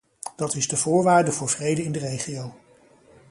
[0.35, 2.53] Dat is de voorwaarde voor vrede in de regio.